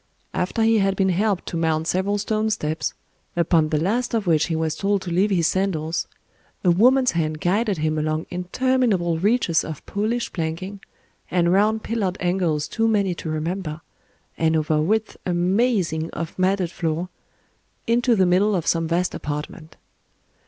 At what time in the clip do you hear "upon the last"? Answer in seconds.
3.35-4.15